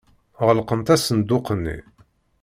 Ɣelqent 0.47 0.93
asenduq-nni. 0.95 1.77